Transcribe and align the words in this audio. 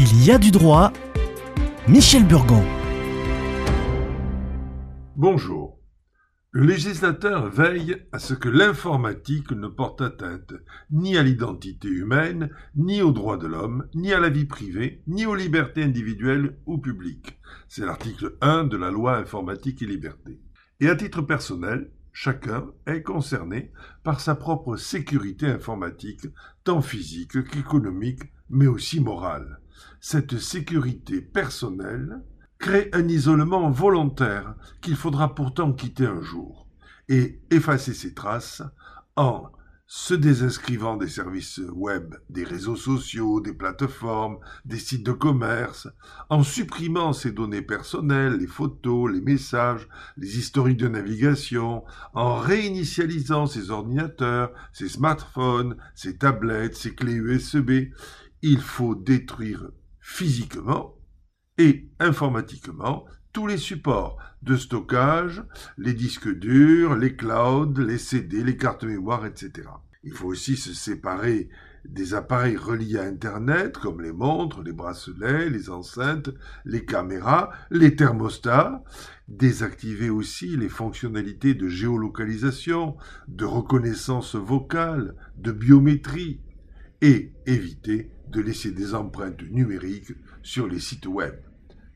Il 0.00 0.24
y 0.24 0.30
a 0.30 0.38
du 0.38 0.52
droit. 0.52 0.92
Michel 1.88 2.24
Burgon. 2.24 2.62
Bonjour. 5.16 5.80
Le 6.52 6.62
législateur 6.62 7.50
veille 7.50 8.06
à 8.12 8.20
ce 8.20 8.32
que 8.32 8.48
l'informatique 8.48 9.50
ne 9.50 9.66
porte 9.66 10.00
atteinte 10.00 10.54
ni 10.92 11.16
à 11.16 11.24
l'identité 11.24 11.88
humaine, 11.88 12.50
ni 12.76 13.02
aux 13.02 13.10
droits 13.10 13.38
de 13.38 13.48
l'homme, 13.48 13.88
ni 13.92 14.12
à 14.12 14.20
la 14.20 14.28
vie 14.28 14.44
privée, 14.44 15.02
ni 15.08 15.26
aux 15.26 15.34
libertés 15.34 15.82
individuelles 15.82 16.56
ou 16.64 16.78
publiques. 16.78 17.36
C'est 17.66 17.84
l'article 17.84 18.36
1 18.40 18.66
de 18.66 18.76
la 18.76 18.92
loi 18.92 19.16
informatique 19.16 19.82
et 19.82 19.86
liberté. 19.86 20.38
Et 20.78 20.88
à 20.88 20.94
titre 20.94 21.22
personnel, 21.22 21.90
chacun 22.12 22.70
est 22.86 23.02
concerné 23.02 23.72
par 24.04 24.20
sa 24.20 24.36
propre 24.36 24.76
sécurité 24.76 25.46
informatique, 25.46 26.28
tant 26.62 26.82
physique 26.82 27.42
qu'économique, 27.50 28.22
mais 28.48 28.68
aussi 28.68 29.00
morale 29.00 29.58
cette 30.00 30.38
sécurité 30.38 31.20
personnelle 31.20 32.22
crée 32.58 32.90
un 32.92 33.06
isolement 33.08 33.70
volontaire 33.70 34.54
qu'il 34.80 34.96
faudra 34.96 35.34
pourtant 35.34 35.72
quitter 35.72 36.06
un 36.06 36.22
jour 36.22 36.66
et 37.08 37.40
effacer 37.50 37.94
ses 37.94 38.14
traces 38.14 38.62
en 39.16 39.50
se 39.90 40.12
désinscrivant 40.12 40.98
des 40.98 41.08
services 41.08 41.62
web, 41.72 42.14
des 42.28 42.44
réseaux 42.44 42.76
sociaux, 42.76 43.40
des 43.40 43.54
plateformes, 43.54 44.38
des 44.66 44.78
sites 44.78 45.04
de 45.04 45.12
commerce, 45.12 45.88
en 46.28 46.42
supprimant 46.42 47.14
ses 47.14 47.32
données 47.32 47.62
personnelles, 47.62 48.34
les 48.34 48.46
photos, 48.46 49.10
les 49.10 49.22
messages, 49.22 49.88
les 50.18 50.38
historiques 50.38 50.76
de 50.76 50.88
navigation, 50.88 51.84
en 52.12 52.36
réinitialisant 52.36 53.46
ses 53.46 53.70
ordinateurs, 53.70 54.52
ses 54.74 54.90
smartphones, 54.90 55.78
ses 55.94 56.18
tablettes, 56.18 56.76
ses 56.76 56.94
clés 56.94 57.14
USB, 57.14 57.70
il 58.42 58.60
faut 58.60 58.94
détruire 58.94 59.70
physiquement 60.00 60.96
et 61.58 61.88
informatiquement 61.98 63.04
tous 63.32 63.46
les 63.46 63.58
supports 63.58 64.16
de 64.42 64.56
stockage, 64.56 65.42
les 65.76 65.94
disques 65.94 66.32
durs, 66.32 66.96
les 66.96 67.14
clouds, 67.14 67.74
les 67.78 67.98
CD, 67.98 68.42
les 68.42 68.56
cartes 68.56 68.84
mémoire, 68.84 69.26
etc. 69.26 69.68
Il 70.04 70.12
faut 70.12 70.28
aussi 70.28 70.56
se 70.56 70.72
séparer 70.72 71.48
des 71.84 72.14
appareils 72.14 72.56
reliés 72.56 72.98
à 72.98 73.04
Internet 73.04 73.78
comme 73.78 74.00
les 74.00 74.12
montres, 74.12 74.62
les 74.62 74.72
bracelets, 74.72 75.50
les 75.50 75.70
enceintes, 75.70 76.30
les 76.64 76.84
caméras, 76.84 77.50
les 77.70 77.96
thermostats, 77.96 78.82
désactiver 79.26 80.10
aussi 80.10 80.56
les 80.56 80.68
fonctionnalités 80.68 81.54
de 81.54 81.68
géolocalisation, 81.68 82.96
de 83.26 83.44
reconnaissance 83.44 84.34
vocale, 84.34 85.14
de 85.36 85.52
biométrie, 85.52 86.40
et 87.00 87.32
éviter 87.46 88.10
de 88.30 88.40
laisser 88.40 88.72
des 88.72 88.94
empreintes 88.94 89.42
numériques 89.42 90.12
sur 90.42 90.66
les 90.66 90.80
sites 90.80 91.06
web. 91.06 91.34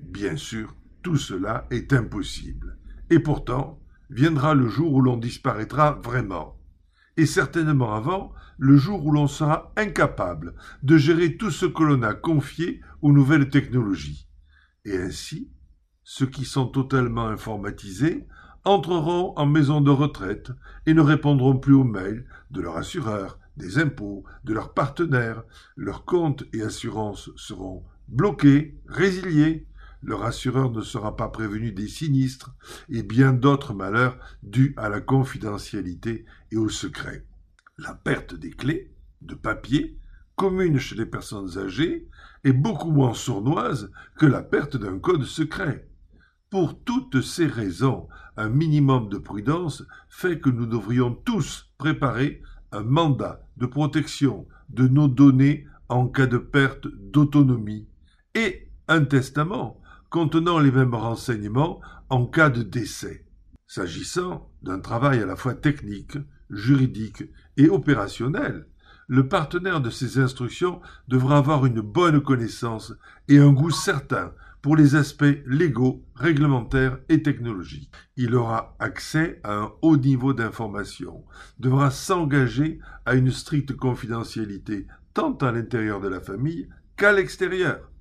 Bien 0.00 0.36
sûr, 0.36 0.74
tout 1.02 1.16
cela 1.16 1.66
est 1.70 1.92
impossible. 1.92 2.78
Et 3.10 3.18
pourtant, 3.18 3.80
viendra 4.10 4.54
le 4.54 4.68
jour 4.68 4.92
où 4.92 5.00
l'on 5.00 5.16
disparaîtra 5.16 5.92
vraiment. 6.02 6.58
Et 7.16 7.26
certainement 7.26 7.94
avant, 7.94 8.32
le 8.58 8.76
jour 8.76 9.04
où 9.04 9.12
l'on 9.12 9.26
sera 9.26 9.72
incapable 9.76 10.54
de 10.82 10.96
gérer 10.96 11.36
tout 11.36 11.50
ce 11.50 11.66
que 11.66 11.82
l'on 11.82 12.02
a 12.02 12.14
confié 12.14 12.80
aux 13.02 13.12
nouvelles 13.12 13.48
technologies. 13.48 14.28
Et 14.84 14.96
ainsi, 14.96 15.50
ceux 16.04 16.26
qui 16.26 16.44
sont 16.44 16.66
totalement 16.66 17.26
informatisés 17.26 18.26
entreront 18.64 19.32
en 19.36 19.46
maison 19.46 19.80
de 19.80 19.90
retraite 19.90 20.50
et 20.86 20.94
ne 20.94 21.00
répondront 21.00 21.56
plus 21.56 21.74
aux 21.74 21.84
mails 21.84 22.26
de 22.50 22.60
leur 22.60 22.76
assureur, 22.76 23.38
des 23.56 23.78
impôts, 23.78 24.24
de 24.44 24.52
leurs 24.52 24.74
partenaires. 24.74 25.42
Leurs 25.76 26.04
comptes 26.04 26.44
et 26.52 26.62
assurances 26.62 27.30
seront 27.36 27.84
bloqués, 28.08 28.78
résiliés. 28.86 29.66
Leur 30.02 30.24
assureur 30.24 30.70
ne 30.70 30.82
sera 30.82 31.16
pas 31.16 31.28
prévenu 31.28 31.72
des 31.72 31.88
sinistres 31.88 32.54
et 32.88 33.02
bien 33.02 33.32
d'autres 33.32 33.74
malheurs 33.74 34.18
dus 34.42 34.74
à 34.76 34.88
la 34.88 35.00
confidentialité 35.00 36.24
et 36.50 36.56
au 36.56 36.68
secret. 36.68 37.24
La 37.78 37.94
perte 37.94 38.34
des 38.34 38.50
clés, 38.50 38.94
de 39.22 39.34
papier, 39.34 39.98
commune 40.36 40.78
chez 40.78 40.94
les 40.94 41.06
personnes 41.06 41.58
âgées, 41.58 42.08
est 42.44 42.52
beaucoup 42.52 42.90
moins 42.90 43.14
sournoise 43.14 43.90
que 44.16 44.26
la 44.26 44.42
perte 44.42 44.76
d'un 44.76 44.98
code 44.98 45.24
secret. 45.24 45.88
Pour 46.50 46.78
toutes 46.84 47.22
ces 47.22 47.46
raisons, 47.46 48.06
un 48.36 48.48
minimum 48.48 49.08
de 49.08 49.18
prudence 49.18 49.82
fait 50.08 50.38
que 50.38 50.50
nous 50.50 50.66
devrions 50.66 51.12
tous 51.12 51.72
préparer 51.78 52.42
un 52.72 52.82
mandat 52.82 53.42
de 53.56 53.66
protection 53.66 54.46
de 54.68 54.88
nos 54.88 55.08
données 55.08 55.66
en 55.88 56.08
cas 56.08 56.26
de 56.26 56.38
perte 56.38 56.88
d'autonomie 56.88 57.86
et 58.34 58.68
un 58.88 59.04
testament 59.04 59.80
contenant 60.10 60.58
les 60.58 60.70
mêmes 60.70 60.94
renseignements 60.94 61.80
en 62.08 62.26
cas 62.26 62.50
de 62.50 62.62
décès. 62.62 63.24
S'agissant 63.66 64.50
d'un 64.62 64.78
travail 64.78 65.20
à 65.20 65.26
la 65.26 65.36
fois 65.36 65.54
technique, 65.54 66.18
juridique 66.50 67.24
et 67.56 67.68
opérationnel, 67.68 68.66
le 69.08 69.28
partenaire 69.28 69.80
de 69.80 69.90
ces 69.90 70.18
instructions 70.18 70.80
devra 71.08 71.38
avoir 71.38 71.66
une 71.66 71.80
bonne 71.80 72.20
connaissance 72.20 72.92
et 73.28 73.38
un 73.38 73.52
goût 73.52 73.70
certain 73.70 74.32
pour 74.66 74.74
les 74.74 74.96
aspects 74.96 75.44
légaux, 75.46 76.04
réglementaires 76.16 76.98
et 77.08 77.22
technologiques. 77.22 77.88
Il 78.16 78.34
aura 78.34 78.74
accès 78.80 79.38
à 79.44 79.54
un 79.54 79.72
haut 79.80 79.96
niveau 79.96 80.34
d'information, 80.34 81.24
devra 81.60 81.92
s'engager 81.92 82.80
à 83.04 83.14
une 83.14 83.30
stricte 83.30 83.76
confidentialité 83.76 84.88
tant 85.14 85.34
à 85.34 85.52
l'intérieur 85.52 86.00
de 86.00 86.08
la 86.08 86.20
famille 86.20 86.68
qu'à 86.96 87.12
l'extérieur. 87.12 87.92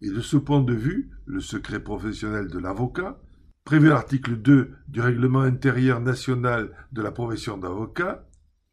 Et 0.00 0.08
de 0.08 0.22
ce 0.22 0.38
point 0.38 0.62
de 0.62 0.72
vue, 0.72 1.10
le 1.26 1.40
secret 1.40 1.80
professionnel 1.80 2.48
de 2.48 2.58
l'avocat, 2.58 3.20
prévu 3.66 3.90
à 3.90 3.94
l'article 3.96 4.36
2 4.36 4.70
du 4.88 5.02
règlement 5.02 5.42
intérieur 5.42 6.00
national 6.00 6.70
de 6.92 7.02
la 7.02 7.12
profession 7.12 7.58
d'avocat, 7.58 8.26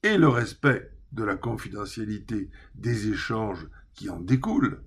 et 0.03 0.17
le 0.17 0.29
respect 0.29 0.90
de 1.11 1.25
la 1.25 1.35
confidentialité 1.35 2.50
des 2.75 3.09
échanges 3.09 3.67
qui 3.94 4.09
en 4.09 4.22
découlent, 4.22 4.84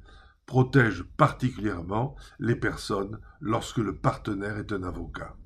protège 0.47 1.03
particulièrement 1.17 2.17
les 2.39 2.57
personnes 2.57 3.19
lorsque 3.41 3.79
le 3.79 3.97
partenaire 3.97 4.59
est 4.59 4.73
un 4.73 4.83
avocat. 4.83 5.37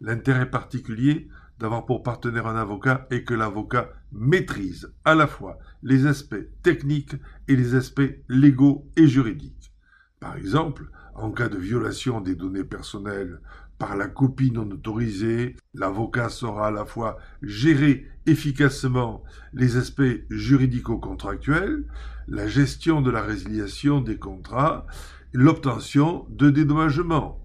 L'intérêt 0.00 0.50
particulier 0.50 1.28
d'avoir 1.58 1.86
pour 1.86 2.02
partenaire 2.02 2.46
un 2.46 2.56
avocat 2.56 3.06
est 3.10 3.24
que 3.24 3.34
l'avocat 3.34 3.90
maîtrise 4.10 4.92
à 5.04 5.14
la 5.14 5.26
fois 5.26 5.58
les 5.82 6.06
aspects 6.06 6.44
techniques 6.62 7.14
et 7.46 7.54
les 7.54 7.74
aspects 7.74 8.18
légaux 8.28 8.90
et 8.96 9.06
juridiques. 9.06 9.72
Par 10.18 10.36
exemple, 10.36 10.90
en 11.14 11.30
cas 11.30 11.48
de 11.48 11.58
violation 11.58 12.20
des 12.20 12.34
données 12.34 12.64
personnelles 12.64 13.40
par 13.82 13.96
la 13.96 14.06
copie 14.06 14.52
non 14.52 14.70
autorisée, 14.70 15.56
l'avocat 15.74 16.28
saura 16.28 16.68
à 16.68 16.70
la 16.70 16.84
fois 16.84 17.18
gérer 17.42 18.06
efficacement 18.26 19.24
les 19.54 19.76
aspects 19.76 20.22
juridico-contractuels, 20.30 21.84
la 22.28 22.46
gestion 22.46 23.02
de 23.02 23.10
la 23.10 23.22
résiliation 23.22 24.00
des 24.00 24.18
contrats, 24.18 24.86
l'obtention 25.32 26.26
de 26.30 26.48
dédommagements. 26.48 27.44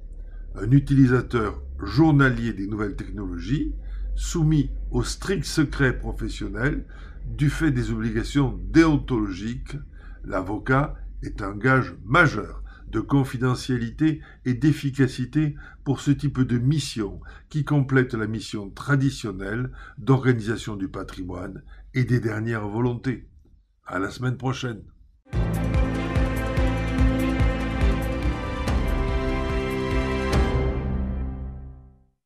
Un 0.53 0.69
utilisateur 0.69 1.59
journalier 1.81 2.53
des 2.53 2.67
nouvelles 2.67 2.95
technologies, 2.95 3.73
soumis 4.13 4.69
au 4.91 5.01
strict 5.01 5.43
secret 5.43 5.97
professionnel 5.97 6.85
du 7.25 7.49
fait 7.49 7.71
des 7.71 7.89
obligations 7.89 8.59
déontologiques, 8.69 9.75
l'avocat 10.23 10.93
est 11.23 11.41
un 11.41 11.55
gage 11.55 11.95
majeur 12.05 12.61
de 12.91 12.99
confidentialité 12.99 14.21
et 14.45 14.53
d'efficacité 14.53 15.55
pour 15.83 16.01
ce 16.01 16.11
type 16.11 16.41
de 16.41 16.57
mission 16.57 17.19
qui 17.49 17.65
complète 17.65 18.13
la 18.13 18.27
mission 18.27 18.69
traditionnelle 18.69 19.71
d'organisation 19.97 20.75
du 20.75 20.87
patrimoine 20.87 21.63
et 21.93 22.03
des 22.03 22.19
dernières 22.19 22.67
volontés. 22.67 23.27
À 23.85 23.99
la 23.99 24.09
semaine 24.09 24.37
prochaine. 24.37 24.83